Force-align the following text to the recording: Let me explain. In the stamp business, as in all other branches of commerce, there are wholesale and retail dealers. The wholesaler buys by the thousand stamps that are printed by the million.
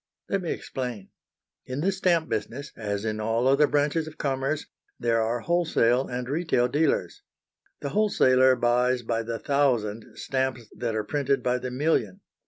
Let 0.29 0.41
me 0.41 0.49
explain. 0.51 1.09
In 1.67 1.81
the 1.81 1.91
stamp 1.91 2.27
business, 2.27 2.71
as 2.75 3.05
in 3.05 3.19
all 3.19 3.47
other 3.47 3.67
branches 3.67 4.07
of 4.07 4.17
commerce, 4.17 4.65
there 4.99 5.21
are 5.21 5.41
wholesale 5.41 6.07
and 6.07 6.27
retail 6.27 6.67
dealers. 6.67 7.21
The 7.81 7.89
wholesaler 7.89 8.55
buys 8.55 9.03
by 9.03 9.21
the 9.21 9.37
thousand 9.37 10.17
stamps 10.17 10.67
that 10.75 10.95
are 10.95 11.03
printed 11.03 11.43
by 11.43 11.59
the 11.59 11.69
million. 11.69 12.21